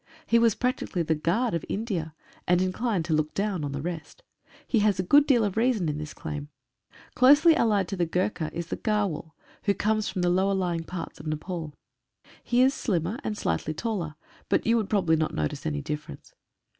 He 0.25 0.39
was 0.39 0.55
practically 0.55 1.03
the 1.03 1.13
Guard 1.13 1.53
of 1.53 1.63
India, 1.69 2.15
and 2.47 2.59
inclined 2.59 3.05
to 3.05 3.13
look 3.13 3.35
down 3.35 3.63
on 3.63 3.71
the 3.71 3.83
rest. 3.83 4.23
He 4.65 4.79
has 4.79 4.97
a 4.99 5.03
good 5.03 5.27
deal 5.27 5.43
of 5.43 5.55
reason 5.57 5.87
in 5.87 5.99
his 5.99 6.15
claim. 6.15 6.49
Closely 7.13 7.55
allied 7.55 7.87
to 7.89 7.95
the 7.95 8.07
Gurkha 8.07 8.49
is 8.51 8.65
the 8.65 8.77
Gahrwal, 8.77 9.33
who 9.65 9.75
comes 9.75 10.09
from 10.09 10.23
the 10.23 10.31
lower 10.31 10.55
lying 10.55 10.85
parts 10.85 11.19
of 11.19 11.27
Nepaul. 11.27 11.75
He 12.43 12.63
is 12.63 12.73
slimmer, 12.73 13.19
and 13.23 13.37
slightly 13.37 13.75
taller, 13.75 14.15
but 14.49 14.65
you 14.65 14.75
would 14.77 14.89
probably 14.89 15.17
not 15.17 15.35
notice 15.35 15.67
any 15.67 15.83
difference. 15.83 16.33